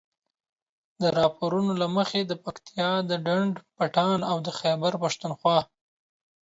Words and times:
د 0.99 1.01
راپورونو 1.17 1.71
له 1.81 1.87
مخې 1.97 2.21
د 2.25 2.33
پکتیا 2.43 2.89
د 3.09 3.11
ډنډ 3.25 3.53
پټان 3.77 4.19
او 4.31 4.37
د 4.45 4.49
خيبر 4.59 4.93
پښتونخوا 5.03 5.59